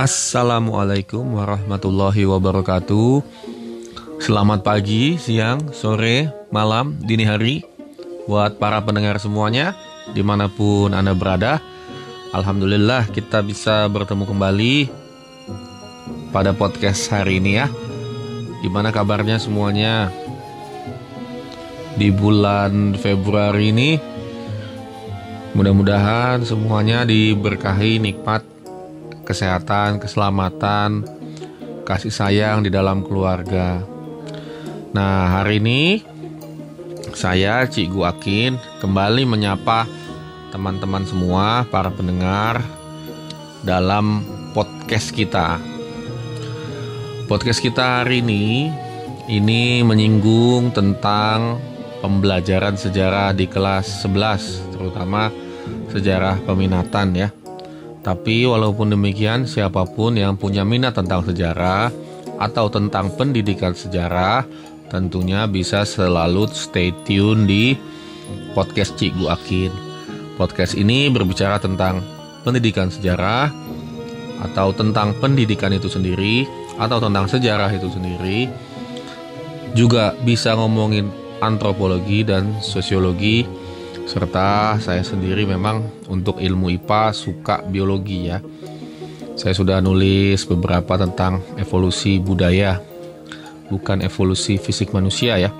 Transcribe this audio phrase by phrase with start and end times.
[0.00, 3.20] Assalamualaikum warahmatullahi wabarakatuh.
[4.16, 7.60] Selamat pagi, siang, sore, malam, dini hari
[8.24, 9.76] Buat para pendengar semuanya
[10.16, 11.60] Di mana pun Anda berada.
[12.32, 14.88] Alhamdulillah kita bisa bertemu kembali
[16.32, 17.68] Pada podcast hari ini ya.
[18.64, 20.08] Gimana kabarnya semuanya?
[22.00, 23.90] Di bulan Februari ini
[25.52, 28.49] Mudah-mudahan semuanya diberkahi nikmat
[29.24, 31.04] kesehatan, keselamatan,
[31.84, 33.82] kasih sayang di dalam keluarga.
[34.90, 36.02] Nah, hari ini
[37.14, 39.86] saya Cik Gu Akin kembali menyapa
[40.50, 42.62] teman-teman semua, para pendengar
[43.62, 45.62] dalam podcast kita.
[47.30, 48.66] Podcast kita hari ini
[49.30, 51.62] ini menyinggung tentang
[52.02, 55.30] pembelajaran sejarah di kelas 11, terutama
[55.94, 57.39] sejarah peminatan ya.
[58.00, 61.92] Tapi walaupun demikian, siapa pun yang punya minat tentang sejarah
[62.40, 64.48] atau tentang pendidikan sejarah,
[64.88, 67.76] tentunya bisa selalu stay tune di
[68.56, 69.72] podcast Cikgu Akin.
[70.40, 72.00] Podcast ini berbicara tentang
[72.40, 73.52] pendidikan sejarah
[74.48, 76.48] atau tentang pendidikan itu sendiri
[76.80, 78.48] atau tentang sejarah itu sendiri.
[79.76, 81.12] Juga bisa ngomongin
[81.44, 83.44] antropologi dan sosiologi
[84.10, 88.42] serta saya sendiri memang untuk ilmu IPA suka biologi ya.
[89.38, 92.82] Saya sudah nulis beberapa tentang evolusi budaya,
[93.70, 95.54] bukan evolusi fisik manusia ya.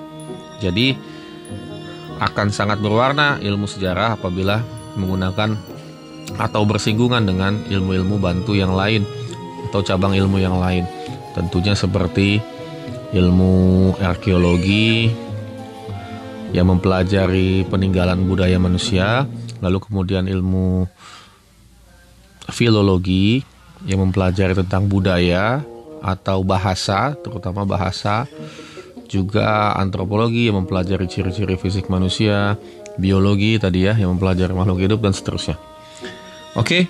[0.59, 0.99] Jadi
[2.19, 4.59] akan sangat berwarna ilmu sejarah apabila
[4.99, 5.55] menggunakan
[6.35, 9.07] atau bersinggungan dengan ilmu-ilmu bantu yang lain
[9.71, 10.83] atau cabang ilmu yang lain.
[11.31, 12.43] Tentunya seperti
[13.15, 15.09] ilmu arkeologi,
[16.51, 19.23] yang mempelajari peninggalan budaya manusia,
[19.63, 20.87] lalu kemudian ilmu
[22.51, 23.43] filologi
[23.87, 25.63] yang mempelajari tentang budaya
[26.03, 28.27] atau bahasa, terutama bahasa,
[29.07, 32.59] juga antropologi yang mempelajari ciri-ciri fisik manusia,
[32.99, 35.55] biologi tadi ya yang mempelajari makhluk hidup dan seterusnya.
[36.59, 36.87] Oke,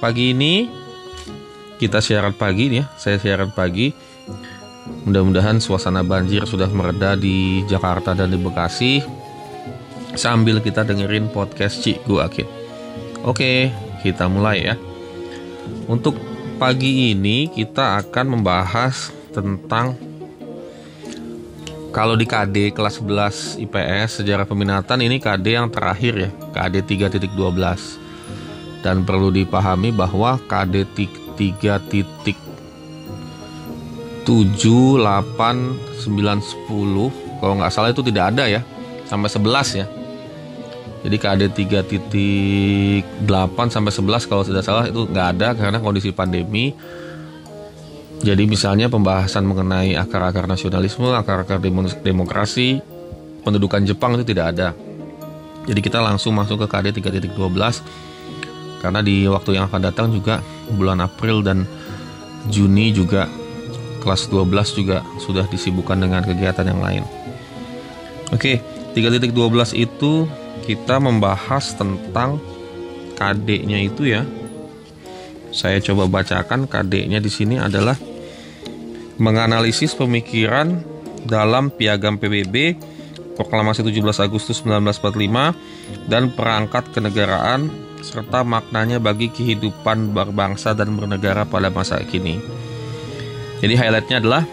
[0.00, 0.68] pagi ini
[1.80, 3.92] kita siaran pagi nih ya, saya siaran pagi
[5.06, 9.02] Mudah-mudahan suasana banjir sudah mereda di Jakarta dan di Bekasi
[10.18, 12.48] sambil kita dengerin podcast Cik Gu Akid.
[13.22, 13.70] Oke,
[14.02, 14.74] kita mulai ya.
[15.86, 16.18] Untuk
[16.56, 19.94] pagi ini kita akan membahas tentang
[21.94, 27.32] kalau di KD kelas 11 IPS sejarah peminatan ini KD yang terakhir ya, KD 3.12.
[28.84, 30.84] Dan perlu dipahami bahwa KD
[31.38, 32.45] 3.12
[34.26, 38.60] 7, 8, 9, 10 Kalau nggak salah itu tidak ada ya.
[39.06, 39.86] Sampai 11 ya.
[41.06, 43.22] Jadi KD 3.8
[43.70, 46.74] sampai 11 kalau tidak salah itu nggak ada karena kondisi pandemi.
[48.26, 51.62] Jadi misalnya pembahasan mengenai akar-akar nasionalisme, akar-akar
[52.02, 52.80] demokrasi
[53.46, 54.74] Pendudukan Jepang itu tidak ada.
[55.70, 57.38] Jadi kita langsung masuk ke KD 3.12
[58.82, 60.42] Karena di waktu yang akan datang juga
[60.74, 61.62] bulan April dan
[62.50, 63.30] Juni juga
[64.06, 67.02] kelas 12 juga sudah disibukkan dengan kegiatan yang lain.
[68.30, 68.62] Oke,
[68.94, 69.34] 3.12
[69.74, 70.30] itu
[70.62, 72.38] kita membahas tentang
[73.18, 74.22] KD-nya itu ya.
[75.50, 77.98] Saya coba bacakan KD-nya di sini adalah
[79.18, 80.78] menganalisis pemikiran
[81.26, 82.78] dalam Piagam PBB
[83.36, 87.68] Proklamasi 17 Agustus 1945 dan perangkat kenegaraan
[88.00, 92.40] serta maknanya bagi kehidupan berbangsa dan bernegara pada masa kini.
[93.56, 94.44] Jadi highlightnya adalah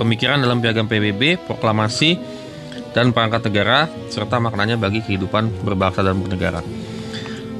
[0.00, 2.16] pemikiran dalam piagam PBB, proklamasi,
[2.96, 6.64] dan perangkat negara, serta maknanya bagi kehidupan berbangsa dan bernegara.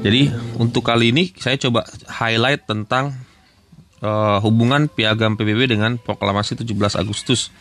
[0.01, 3.13] Jadi untuk kali ini saya coba highlight tentang
[4.01, 7.53] uh, hubungan piagam PBB dengan proklamasi 17 Agustus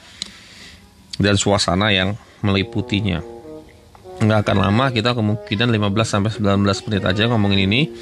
[1.20, 3.20] dan suasana yang meliputinya.
[4.20, 7.92] Nggak akan lama, kita kemungkinan 15 sampai 19 menit aja ngomongin ini.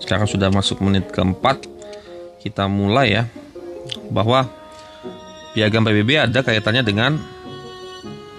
[0.00, 1.68] Sekarang sudah masuk menit keempat.
[2.40, 3.28] Kita mulai ya
[4.10, 4.46] bahwa
[5.52, 7.12] piagam PBB ada kaitannya dengan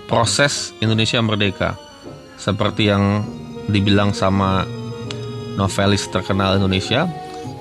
[0.08, 1.80] proses Indonesia merdeka.
[2.36, 3.24] Seperti yang
[3.70, 4.66] dibilang sama
[5.56, 7.06] novelis terkenal Indonesia,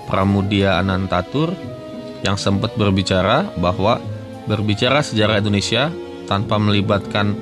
[0.09, 1.53] Pramudia Anantatur,
[2.27, 4.01] yang sempat berbicara bahwa
[4.49, 5.93] berbicara sejarah Indonesia
[6.27, 7.37] tanpa melibatkan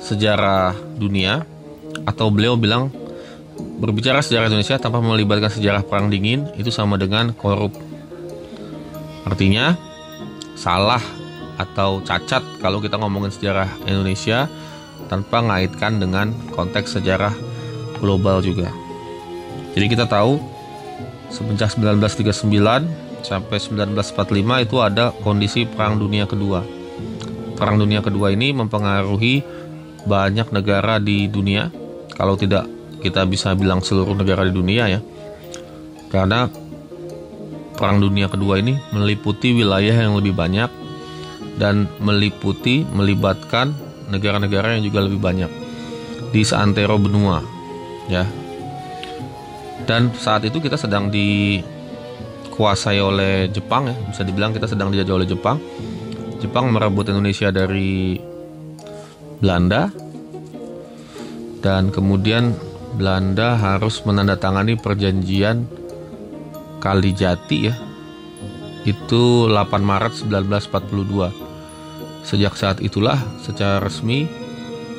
[0.00, 1.46] sejarah dunia,
[2.06, 2.92] atau beliau bilang
[3.80, 7.72] berbicara sejarah Indonesia tanpa melibatkan sejarah perang dingin itu sama dengan korup
[9.26, 9.74] Artinya
[10.54, 11.02] salah
[11.58, 14.46] atau cacat kalau kita ngomongin sejarah Indonesia
[15.10, 17.34] tanpa ngaitkan dengan konteks sejarah
[17.98, 18.70] global juga.
[19.76, 20.40] Jadi kita tahu
[21.28, 22.46] semenjak 1939
[23.26, 26.62] sampai 1945 itu ada kondisi Perang Dunia Kedua.
[27.58, 29.42] Perang Dunia Kedua ini mempengaruhi
[30.06, 31.68] banyak negara di dunia.
[32.14, 32.70] Kalau tidak
[33.02, 35.00] kita bisa bilang seluruh negara di dunia ya.
[36.08, 36.48] Karena
[37.76, 40.68] Perang Dunia Kedua ini meliputi wilayah yang lebih banyak
[41.60, 43.76] dan meliputi melibatkan
[44.08, 45.50] negara-negara yang juga lebih banyak.
[46.32, 47.44] Di seantero benua
[48.08, 48.24] ya.
[49.86, 53.94] Dan saat itu kita sedang dikuasai oleh Jepang ya.
[54.10, 55.60] Bisa dibilang kita sedang dijajah oleh Jepang.
[56.42, 58.18] Jepang merebut Indonesia dari
[59.38, 59.92] Belanda.
[61.62, 62.56] Dan kemudian
[62.96, 65.85] Belanda harus menandatangani perjanjian
[66.86, 67.74] Kalijati ya
[68.86, 74.30] itu 8 Maret 1942 Sejak saat itulah secara resmi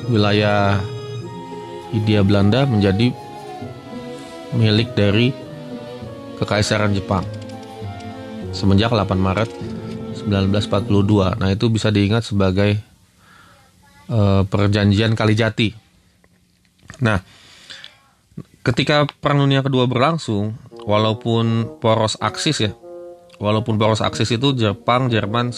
[0.08, 0.80] wilayah
[1.92, 3.12] Hindia Belanda menjadi
[4.52, 5.32] milik dari
[6.40, 7.24] Kekaisaran Jepang
[8.52, 9.48] semenjak 8 Maret
[10.24, 11.40] 1942.
[11.40, 12.76] Nah, itu bisa diingat sebagai
[14.12, 15.72] uh, perjanjian Kalijati.
[17.04, 17.20] Nah,
[18.64, 20.56] ketika Perang Dunia Kedua berlangsung,
[20.88, 22.72] walaupun poros Aksis ya,
[23.36, 25.52] walaupun poros Aksis itu Jepang, Jerman,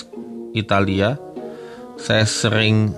[0.59, 1.15] Italia,
[1.95, 2.91] saya sering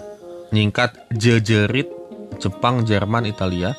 [0.49, 1.93] nyingkat jejerit
[2.40, 3.76] Jepang, Jerman, Italia.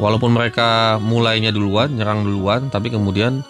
[0.00, 3.44] Walaupun mereka mulainya duluan, nyerang duluan, tapi kemudian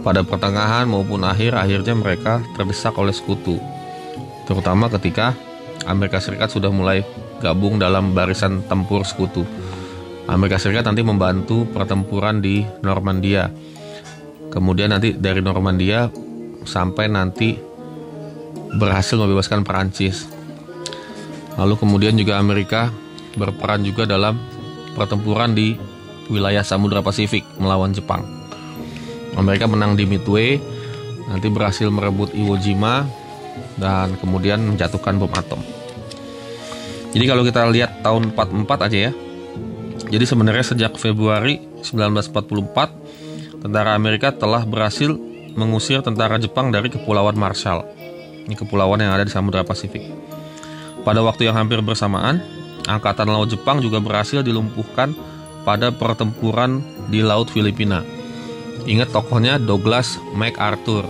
[0.00, 3.60] pada pertengahan maupun akhir akhirnya mereka terdesak oleh sekutu.
[4.48, 5.36] Terutama ketika
[5.84, 7.04] Amerika Serikat sudah mulai
[7.44, 9.44] gabung dalam barisan tempur sekutu.
[10.30, 13.50] Amerika Serikat nanti membantu pertempuran di Normandia.
[14.54, 16.06] Kemudian nanti dari Normandia
[16.62, 17.58] sampai nanti
[18.78, 20.30] berhasil membebaskan Perancis.
[21.58, 22.94] Lalu kemudian juga Amerika
[23.34, 24.38] berperan juga dalam
[24.94, 25.74] pertempuran di
[26.30, 28.22] wilayah Samudra Pasifik melawan Jepang.
[29.34, 30.62] Amerika menang di Midway,
[31.26, 33.02] nanti berhasil merebut Iwo Jima
[33.78, 35.58] dan kemudian menjatuhkan bom atom.
[37.10, 39.12] Jadi kalau kita lihat tahun 44 aja ya.
[40.10, 45.14] Jadi sebenarnya sejak Februari 1944 tentara Amerika telah berhasil
[45.54, 47.86] mengusir tentara Jepang dari Kepulauan Marshall.
[48.42, 50.02] Ini kepulauan yang ada di Samudra Pasifik.
[51.06, 52.42] Pada waktu yang hampir bersamaan,
[52.90, 55.14] Angkatan Laut Jepang juga berhasil dilumpuhkan
[55.62, 58.02] pada pertempuran di Laut Filipina.
[58.90, 61.06] Ingat tokohnya Douglas MacArthur.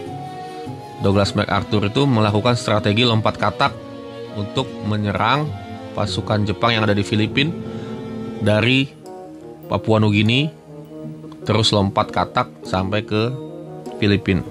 [1.00, 3.72] Douglas MacArthur itu melakukan strategi lompat katak
[4.36, 5.48] untuk menyerang
[5.96, 7.69] pasukan Jepang yang ada di Filipina
[8.40, 8.88] dari
[9.68, 10.48] Papua Nugini
[11.44, 13.30] terus lompat katak sampai ke
[14.00, 14.42] Filipina.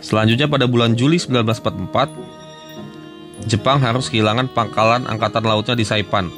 [0.00, 6.32] Selanjutnya pada bulan Juli 1944, Jepang harus kehilangan pangkalan angkatan lautnya di Saipan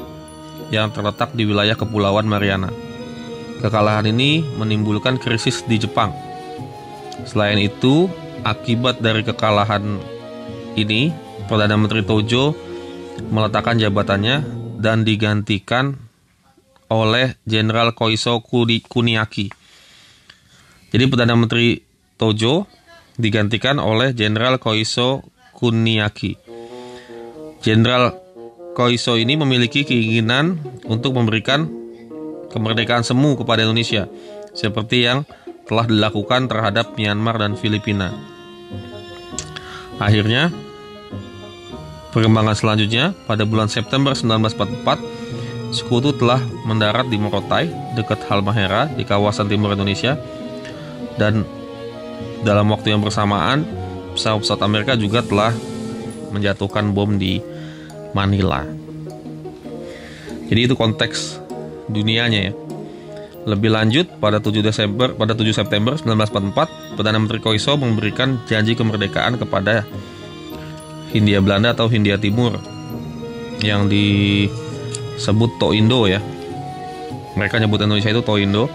[0.74, 2.74] yang terletak di wilayah Kepulauan Mariana.
[3.62, 6.10] Kekalahan ini menimbulkan krisis di Jepang.
[7.22, 8.10] Selain itu,
[8.42, 10.02] akibat dari kekalahan
[10.74, 11.14] ini,
[11.46, 12.58] Perdana Menteri Tojo
[13.30, 15.94] meletakkan jabatannya dan digantikan
[16.90, 19.48] oleh Jenderal Koiso Kuniaki.
[20.90, 21.78] Jadi Perdana Menteri
[22.18, 22.66] Tojo
[23.16, 25.22] digantikan oleh Jenderal Koiso
[25.54, 26.36] Kuniaki.
[27.62, 28.18] Jenderal
[28.74, 30.58] Koiso ini memiliki keinginan
[30.90, 31.70] untuk memberikan
[32.50, 34.10] kemerdekaan semu kepada Indonesia,
[34.52, 35.24] seperti yang
[35.64, 38.12] telah dilakukan terhadap Myanmar dan Filipina.
[39.96, 40.52] Akhirnya,
[42.12, 46.38] perkembangan selanjutnya pada bulan September 1944, sekutu telah
[46.68, 50.20] mendarat di Morotai, dekat Halmahera di kawasan timur Indonesia,
[51.16, 51.48] dan
[52.44, 53.64] dalam waktu yang bersamaan,
[54.12, 55.56] pesawat-pesawat Amerika juga telah
[56.36, 57.40] menjatuhkan bom di
[58.12, 58.64] Manila.
[60.52, 61.40] Jadi itu konteks
[61.88, 62.52] dunianya ya.
[63.42, 69.34] Lebih lanjut pada 7 Desember pada 7 September 1944, Perdana Menteri Koiso memberikan janji kemerdekaan
[69.40, 69.82] kepada
[71.12, 72.56] Hindia Belanda atau Hindia Timur
[73.60, 76.18] yang disebut Toindo ya.
[77.36, 78.66] Mereka nyebut Indonesia itu Toindo.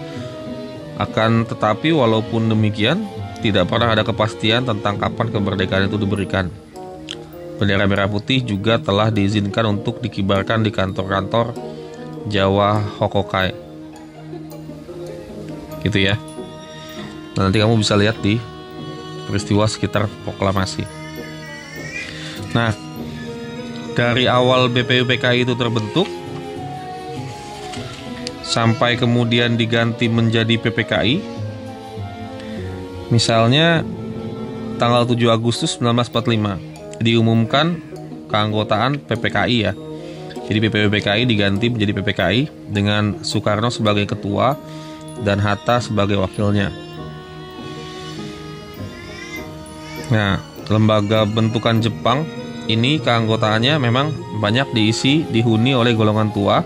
[0.98, 3.06] Akan tetapi walaupun demikian,
[3.38, 6.50] tidak pernah ada kepastian tentang kapan kemerdekaan itu diberikan.
[7.58, 11.54] Bendera merah putih juga telah diizinkan untuk dikibarkan di kantor-kantor
[12.26, 13.54] Jawa Hokokai.
[15.86, 16.18] Gitu ya.
[17.38, 18.42] Nah, nanti kamu bisa lihat di
[19.30, 20.97] peristiwa sekitar proklamasi.
[22.58, 22.74] Nah,
[23.94, 26.10] dari awal BPUPKI itu terbentuk
[28.42, 31.38] sampai kemudian diganti menjadi PPKI
[33.08, 33.80] Misalnya
[34.76, 37.80] tanggal 7 Agustus 1945 diumumkan
[38.28, 39.72] keanggotaan PPKI ya.
[40.48, 44.60] Jadi PPPKI diganti menjadi PPKI dengan Soekarno sebagai ketua
[45.24, 46.68] dan Hatta sebagai wakilnya.
[50.12, 52.28] Nah, lembaga bentukan Jepang
[52.68, 56.62] ini keanggotaannya memang banyak diisi dihuni oleh golongan tua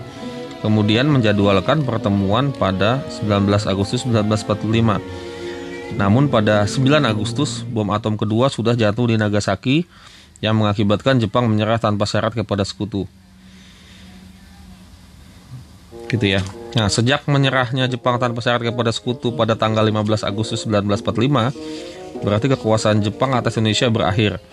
[0.59, 8.75] kemudian menjadwalkan pertemuan pada 19 Agustus 1945 namun pada 9 Agustus bom atom kedua sudah
[8.77, 9.85] jatuh di Nagasaki
[10.43, 13.07] yang mengakibatkan Jepang menyerah tanpa syarat kepada sekutu.
[16.11, 16.43] Gitu ya.
[16.75, 21.55] Nah, sejak menyerahnya Jepang tanpa syarat kepada sekutu pada tanggal 15 Agustus 1945,
[22.27, 24.43] berarti kekuasaan Jepang atas Indonesia berakhir.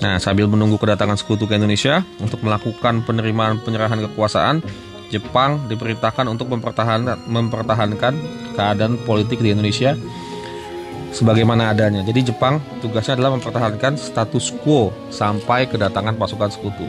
[0.00, 4.64] Nah, sambil menunggu kedatangan sekutu ke Indonesia untuk melakukan penerimaan penyerahan kekuasaan,
[5.12, 8.14] Jepang diperintahkan untuk mempertahankan, mempertahankan
[8.54, 9.98] keadaan politik di Indonesia
[11.10, 12.00] sebagaimana adanya.
[12.06, 16.86] Jadi Jepang tugasnya adalah mempertahankan status quo sampai kedatangan pasukan sekutu.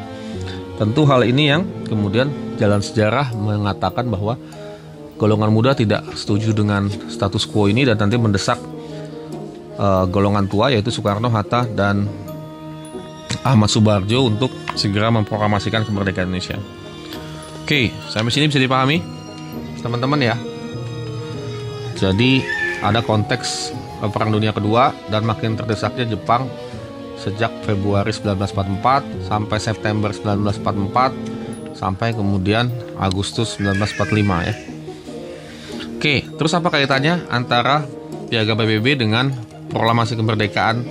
[0.78, 2.30] Tentu hal ini yang kemudian
[2.62, 4.38] jalan sejarah mengatakan bahwa
[5.18, 8.58] golongan muda tidak setuju dengan status quo ini dan nanti mendesak
[9.78, 12.06] uh, golongan tua yaitu Soekarno, Hatta dan
[13.42, 16.58] Ahmad Subarjo untuk segera memproklamasikan kemerdekaan Indonesia.
[17.66, 19.02] Oke, sampai sini bisa dipahami
[19.82, 20.36] teman-teman ya.
[21.98, 22.42] Jadi
[22.82, 23.74] ada konteks
[24.10, 26.50] Perang Dunia Kedua dan makin terdesaknya Jepang
[27.22, 34.56] sejak Februari 1944 sampai September 1944 sampai kemudian Agustus 1945 ya.
[36.02, 37.86] Oke, terus apa kaitannya antara
[38.26, 39.30] Piagam PBB dengan
[39.70, 40.82] Proklamasi Kemerdekaan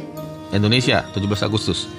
[0.54, 1.90] Indonesia 17 Agustus?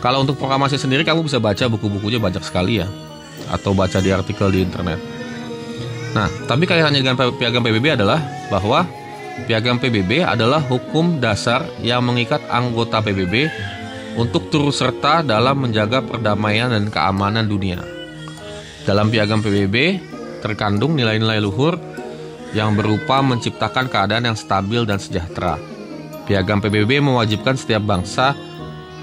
[0.00, 2.88] Kalau untuk proklamasi sendiri kamu bisa baca buku-bukunya banyak sekali ya
[3.50, 4.98] atau baca di artikel di internet.
[6.16, 8.88] Nah, tapi kaitannya dengan piagam PBB adalah bahwa
[9.44, 13.52] piagam PBB adalah hukum dasar yang mengikat anggota PBB
[14.16, 17.84] untuk turut serta dalam menjaga perdamaian dan keamanan dunia.
[18.88, 20.00] Dalam piagam PBB
[20.40, 21.76] terkandung nilai-nilai luhur
[22.56, 25.60] yang berupa menciptakan keadaan yang stabil dan sejahtera.
[26.24, 28.32] Piagam PBB mewajibkan setiap bangsa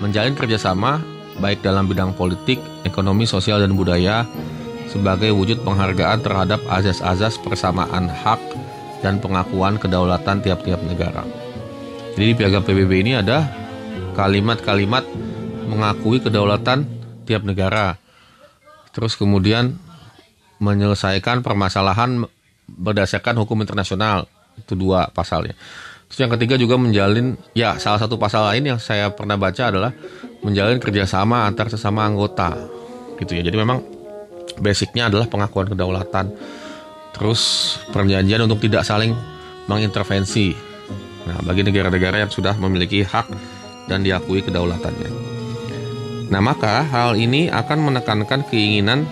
[0.03, 1.00] menjalin kerjasama
[1.39, 4.27] baik dalam bidang politik, ekonomi, sosial, dan budaya
[4.91, 8.38] sebagai wujud penghargaan terhadap azas-azas persamaan hak
[9.00, 11.24] dan pengakuan kedaulatan tiap-tiap negara.
[12.13, 13.50] Jadi di piagam PBB ini ada
[14.13, 15.07] kalimat-kalimat
[15.65, 16.86] mengakui kedaulatan
[17.25, 17.98] tiap negara.
[18.93, 19.74] Terus kemudian
[20.62, 22.29] menyelesaikan permasalahan
[22.69, 24.29] berdasarkan hukum internasional.
[24.53, 25.57] Itu dua pasalnya.
[26.13, 29.89] Terus yang ketiga juga menjalin, ya salah satu pasal lain yang saya pernah baca adalah
[30.46, 32.53] menjalin kerjasama antar sesama anggota,
[33.17, 33.41] gitu ya.
[33.41, 33.82] Jadi memang
[34.62, 36.29] basicnya adalah pengakuan kedaulatan,
[37.17, 39.17] terus perjanjian untuk tidak saling
[39.65, 40.53] mengintervensi.
[41.25, 43.34] Nah, bagi negara-negara yang sudah memiliki hak
[43.89, 45.10] dan diakui kedaulatannya.
[46.29, 49.10] Nah, maka hal ini akan menekankan keinginan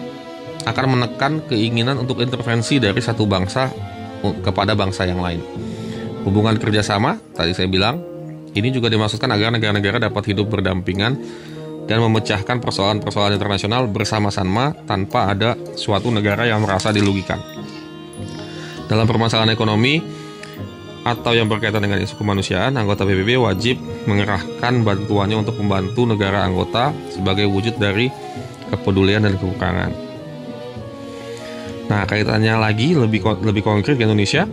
[0.70, 3.74] akan menekan keinginan untuk intervensi dari satu bangsa
[4.46, 5.71] kepada bangsa yang lain.
[6.22, 7.98] Hubungan kerjasama, tadi saya bilang,
[8.54, 11.18] ini juga dimaksudkan agar negara-negara dapat hidup berdampingan
[11.90, 17.42] dan memecahkan persoalan-persoalan internasional bersama-sama tanpa ada suatu negara yang merasa dilugikan.
[18.86, 20.04] Dalam permasalahan ekonomi
[21.02, 26.94] atau yang berkaitan dengan isu kemanusiaan, anggota PBB wajib mengerahkan bantuannya untuk membantu negara anggota
[27.10, 28.12] sebagai wujud dari
[28.70, 29.92] kepedulian dan kekurangan.
[31.90, 34.46] Nah, kaitannya lagi lebih lebih konkret ke Indonesia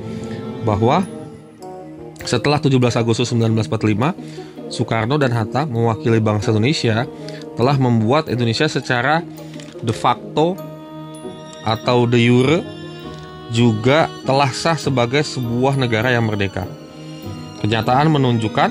[0.65, 1.07] bahwa
[2.29, 7.09] setelah 17 Agustus 1945, Soekarno dan Hatta mewakili bangsa Indonesia
[7.57, 9.25] telah membuat Indonesia secara
[9.81, 10.53] de facto
[11.65, 12.61] atau de jure
[13.49, 16.69] juga telah sah sebagai sebuah negara yang merdeka.
[17.65, 18.71] Kenyataan menunjukkan,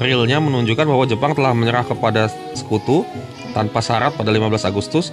[0.00, 3.04] realnya menunjukkan bahwa Jepang telah menyerah kepada sekutu
[3.52, 5.12] tanpa syarat pada 15 Agustus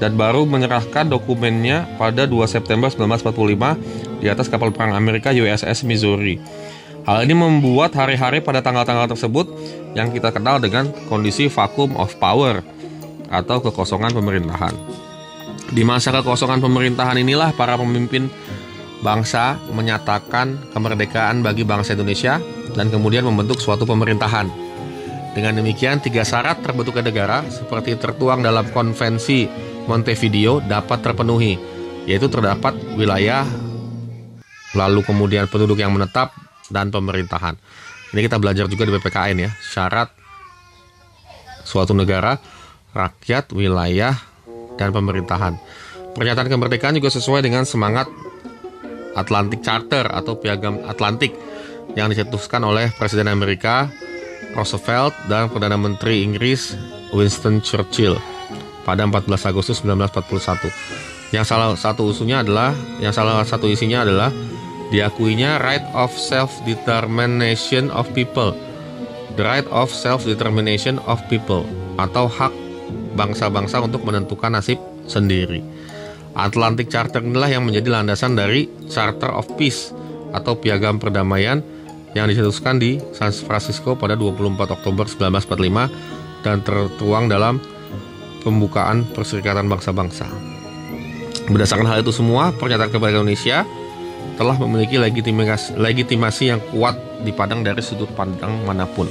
[0.00, 6.40] dan baru menyerahkan dokumennya pada 2 September 1945 di atas kapal perang Amerika USS Missouri.
[7.02, 9.50] Hal ini membuat hari-hari pada tanggal-tanggal tersebut
[9.98, 12.62] yang kita kenal dengan kondisi vacuum of power
[13.26, 14.70] atau kekosongan pemerintahan.
[15.74, 18.30] Di masa kekosongan pemerintahan inilah para pemimpin
[19.02, 22.38] bangsa menyatakan kemerdekaan bagi bangsa Indonesia
[22.78, 24.46] dan kemudian membentuk suatu pemerintahan.
[25.32, 29.48] Dengan demikian, tiga syarat terbentuknya negara seperti tertuang dalam konvensi
[29.90, 31.58] Montevideo dapat terpenuhi,
[32.06, 33.42] yaitu terdapat wilayah,
[34.76, 36.30] lalu kemudian penduduk yang menetap,
[36.72, 37.54] dan pemerintahan.
[38.16, 40.08] Ini kita belajar juga di PPKN ya, syarat
[41.62, 42.36] suatu negara,
[42.92, 44.18] rakyat, wilayah,
[44.76, 45.56] dan pemerintahan.
[46.12, 48.10] Pernyataan kemerdekaan juga sesuai dengan semangat
[49.16, 51.32] Atlantic Charter atau Piagam Atlantik
[51.96, 53.88] yang dicetuskan oleh Presiden Amerika
[54.52, 56.76] Roosevelt dan Perdana Menteri Inggris
[57.16, 58.16] Winston Churchill
[58.84, 61.32] pada 14 Agustus 1941.
[61.32, 64.28] Yang salah satu usunya adalah yang salah satu isinya adalah
[64.92, 68.52] diakuinya right of self-determination of people
[69.36, 71.64] the right of self-determination of people
[71.96, 72.52] atau hak
[73.16, 74.76] bangsa-bangsa untuk menentukan nasib
[75.08, 75.64] sendiri.
[76.32, 79.92] Atlantic Charter inilah yang menjadi landasan dari Charter of Peace
[80.32, 81.60] atau Piagam Perdamaian
[82.16, 87.60] yang dicetuskan di San Francisco pada 24 Oktober 1945 dan tertuang dalam
[88.40, 90.28] pembukaan Perserikatan Bangsa-Bangsa.
[91.52, 93.64] Berdasarkan hal itu semua, pernyataan kemerdekaan Indonesia
[94.42, 99.06] telah memiliki legitimasi, legitimasi yang kuat dipandang dari sudut pandang mana pun.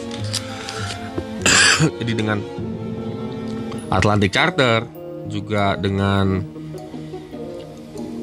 [2.04, 2.44] Jadi dengan
[3.88, 4.84] Atlantic Charter
[5.32, 6.44] juga dengan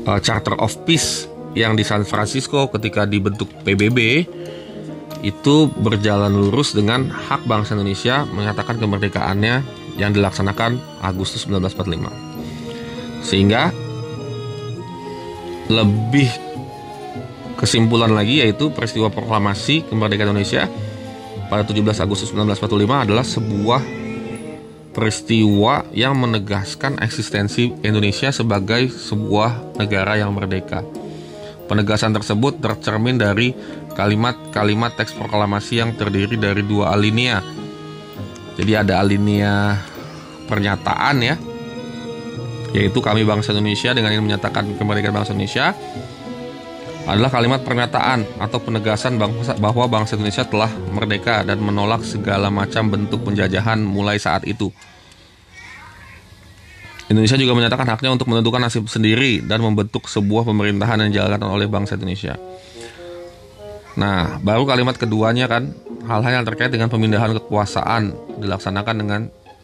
[0.04, 1.24] uh, Charter of Peace
[1.56, 4.28] yang di San Francisco ketika dibentuk PBB
[5.24, 9.64] itu berjalan lurus dengan hak bangsa Indonesia menyatakan kemerdekaannya
[9.96, 13.24] yang dilaksanakan Agustus 1945.
[13.24, 13.72] Sehingga
[15.72, 16.47] lebih
[17.58, 20.70] kesimpulan lagi yaitu peristiwa proklamasi kemerdekaan Indonesia
[21.50, 23.82] pada 17 Agustus 1945 adalah sebuah
[24.94, 30.86] peristiwa yang menegaskan eksistensi Indonesia sebagai sebuah negara yang merdeka.
[31.68, 33.52] Penegasan tersebut tercermin dari
[33.92, 37.44] kalimat-kalimat teks proklamasi yang terdiri dari dua alinea.
[38.56, 39.76] Jadi ada alinea
[40.48, 41.36] pernyataan ya,
[42.72, 45.76] yaitu kami bangsa Indonesia dengan menyatakan kemerdekaan bangsa Indonesia
[47.08, 52.92] adalah kalimat pernyataan atau penegasan bangsa, bahwa bangsa Indonesia telah merdeka dan menolak segala macam
[52.92, 54.68] bentuk penjajahan mulai saat itu.
[57.08, 61.64] Indonesia juga menyatakan haknya untuk menentukan nasib sendiri dan membentuk sebuah pemerintahan yang dijalankan oleh
[61.64, 62.36] bangsa Indonesia.
[63.96, 65.72] Nah, baru kalimat keduanya kan
[66.04, 69.20] hal-hal yang terkait dengan pemindahan kekuasaan dilaksanakan dengan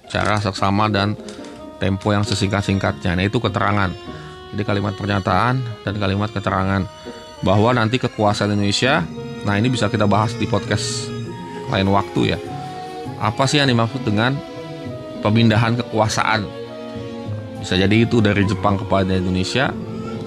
[0.09, 1.13] cara seksama dan
[1.77, 3.21] tempo yang sesingkat-singkatnya.
[3.21, 3.93] Nah, itu keterangan.
[4.57, 6.89] Jadi kalimat pernyataan dan kalimat keterangan
[7.45, 9.05] bahwa nanti kekuasaan Indonesia,
[9.45, 11.07] nah ini bisa kita bahas di podcast
[11.69, 12.39] lain waktu ya.
[13.21, 14.35] Apa sih yang dimaksud dengan
[15.21, 16.65] pemindahan kekuasaan
[17.65, 19.73] bisa jadi itu dari Jepang kepada Indonesia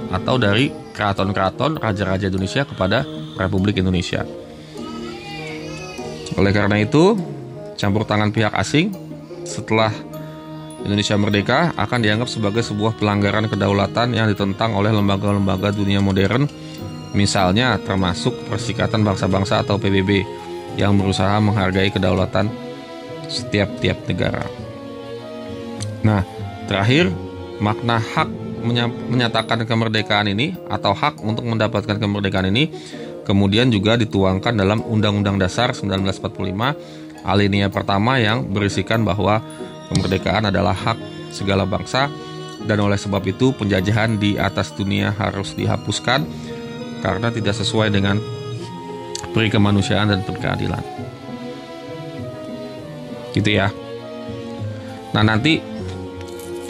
[0.09, 3.05] atau dari keraton-keraton raja-raja Indonesia kepada
[3.37, 4.25] Republik Indonesia.
[6.33, 7.13] Oleh karena itu,
[7.77, 8.89] campur tangan pihak asing
[9.45, 9.93] setelah
[10.81, 16.49] Indonesia merdeka akan dianggap sebagai sebuah pelanggaran kedaulatan yang ditentang oleh lembaga-lembaga dunia modern,
[17.17, 20.21] misalnya termasuk Persikatan Bangsa-Bangsa atau PBB
[20.77, 22.53] yang berusaha menghargai kedaulatan
[23.25, 24.45] setiap-tiap negara.
[26.05, 26.21] Nah,
[26.69, 27.09] terakhir
[27.57, 28.29] makna hak
[29.09, 32.69] menyatakan kemerdekaan ini atau hak untuk mendapatkan kemerdekaan ini
[33.25, 39.43] kemudian juga dituangkan dalam Undang-Undang Dasar 1945 alinea pertama yang berisikan bahwa
[39.91, 40.97] kemerdekaan adalah hak
[41.31, 42.07] segala bangsa
[42.65, 46.23] dan oleh sebab itu penjajahan di atas dunia harus dihapuskan
[47.01, 48.17] karena tidak sesuai dengan
[49.33, 50.81] peri kemanusiaan dan perkeadilan.
[53.33, 53.69] Gitu ya.
[55.13, 55.61] Nah, nanti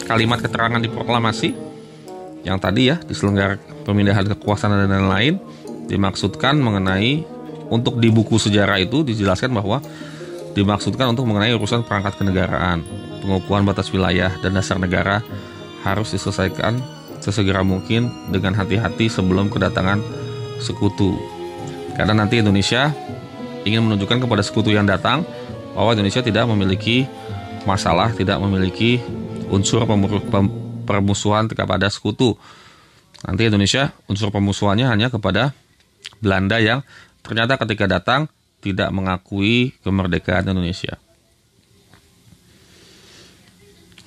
[0.08, 1.50] kalimat keterangan di proklamasi
[2.48, 5.36] yang tadi ya diselenggara pemindahan kekuasaan dan lain-lain
[5.92, 7.28] dimaksudkan mengenai
[7.68, 9.84] untuk di buku sejarah itu dijelaskan bahwa
[10.56, 12.84] dimaksudkan untuk mengenai urusan perangkat kenegaraan,
[13.20, 15.20] pengukuhan batas wilayah dan dasar negara
[15.84, 16.80] harus diselesaikan
[17.20, 20.00] sesegera mungkin dengan hati-hati sebelum kedatangan
[20.62, 21.18] sekutu.
[21.98, 22.94] Karena nanti Indonesia
[23.66, 25.26] ingin menunjukkan kepada sekutu yang datang
[25.74, 27.10] bahwa Indonesia tidak memiliki
[27.68, 29.02] masalah, tidak memiliki
[29.52, 29.84] unsur
[30.88, 32.40] permusuhan kepada sekutu.
[33.26, 35.52] Nanti Indonesia unsur permusuhannya hanya kepada
[36.22, 36.86] Belanda yang
[37.26, 40.98] ternyata ketika datang tidak mengakui kemerdekaan Indonesia.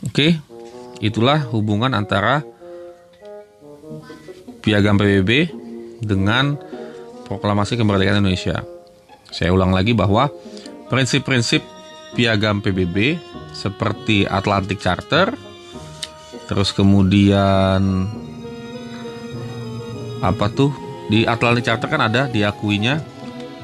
[0.00, 0.40] Oke,
[1.04, 2.40] itulah hubungan antara
[4.64, 5.59] piagam PBB
[6.00, 6.56] dengan
[7.28, 8.64] proklamasi kemerdekaan Indonesia.
[9.30, 10.26] Saya ulang lagi bahwa
[10.90, 11.62] prinsip-prinsip
[12.18, 13.20] piagam PBB
[13.54, 15.30] seperti Atlantic Charter,
[16.50, 18.10] terus kemudian
[20.20, 20.74] apa tuh
[21.08, 23.00] di Atlantic Charter kan ada diakuinya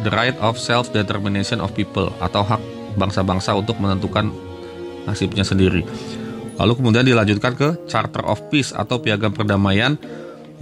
[0.07, 2.63] the right of self determination of people atau hak
[2.97, 4.31] bangsa-bangsa untuk menentukan
[5.05, 5.83] nasibnya sendiri.
[6.57, 10.01] Lalu kemudian dilanjutkan ke Charter of Peace atau piagam perdamaian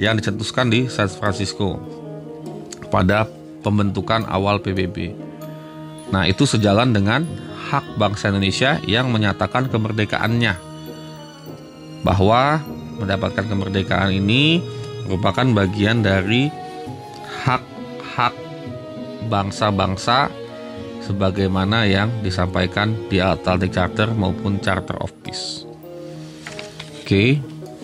[0.00, 1.78] yang dicetuskan di San Francisco
[2.90, 3.26] pada
[3.62, 5.14] pembentukan awal PBB.
[6.10, 7.24] Nah, itu sejalan dengan
[7.70, 10.54] hak bangsa Indonesia yang menyatakan kemerdekaannya.
[12.04, 12.60] Bahwa
[13.00, 14.60] mendapatkan kemerdekaan ini
[15.08, 16.52] merupakan bagian dari
[17.42, 18.34] hak-hak
[19.32, 20.28] bangsa-bangsa
[21.00, 25.64] sebagaimana yang disampaikan di Atlantic Charter maupun Charter of Peace.
[27.04, 27.40] Oke.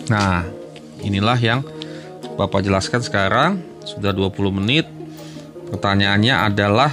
[0.09, 0.45] Nah,
[1.01, 1.61] inilah yang
[2.41, 4.89] Bapak jelaskan sekarang sudah 20 menit.
[5.69, 6.89] Pertanyaannya adalah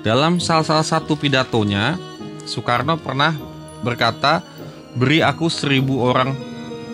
[0.00, 1.98] Dalam salah, satu pidatonya,
[2.46, 3.34] Soekarno pernah
[3.82, 4.38] berkata,
[4.94, 6.30] beri aku seribu orang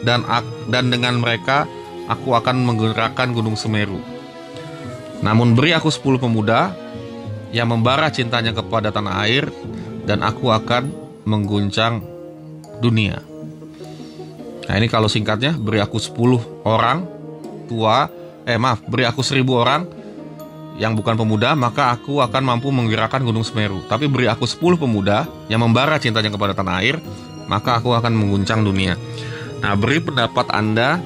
[0.00, 0.24] dan
[0.72, 1.68] dan dengan mereka
[2.08, 4.00] aku akan menggerakkan Gunung Semeru.
[5.20, 6.72] Namun beri aku sepuluh pemuda
[7.52, 9.52] yang membara cintanya kepada tanah air
[10.08, 10.88] dan aku akan
[11.28, 12.00] mengguncang
[12.80, 13.20] dunia.
[14.66, 17.21] Nah ini kalau singkatnya beri aku sepuluh orang
[17.72, 18.12] tua,
[18.44, 19.88] eh maaf beri aku seribu orang
[20.76, 23.84] yang bukan pemuda, maka aku akan mampu menggerakkan Gunung Semeru.
[23.88, 26.96] Tapi beri aku 10 pemuda yang membara cintanya kepada tanah air,
[27.48, 28.96] maka aku akan mengguncang dunia.
[29.60, 30.96] Nah, beri pendapat Anda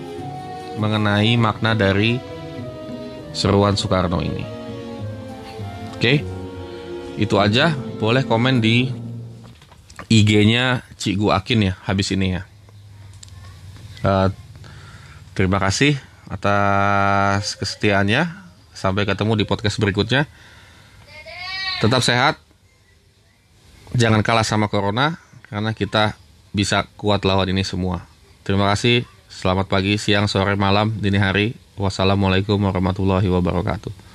[0.78, 2.16] mengenai makna dari
[3.34, 4.44] seruan Soekarno ini.
[5.98, 6.22] Oke,
[7.18, 7.74] itu aja.
[7.96, 8.92] Boleh komen di
[10.06, 12.42] IG-nya Cikgu Akin ya, habis ini ya.
[14.04, 14.28] Uh,
[15.34, 18.46] terima kasih atas kesetiaannya.
[18.76, 20.28] Sampai ketemu di podcast berikutnya.
[21.80, 22.36] Tetap sehat.
[23.96, 25.16] Jangan kalah sama corona
[25.48, 26.18] karena kita
[26.52, 28.04] bisa kuat lawan ini semua.
[28.44, 29.08] Terima kasih.
[29.26, 31.56] Selamat pagi, siang, sore, malam, dini hari.
[31.76, 34.05] Wassalamualaikum warahmatullahi wabarakatuh.